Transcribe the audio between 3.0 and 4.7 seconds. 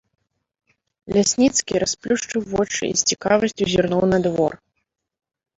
з цікавасцю зірнуў на двор.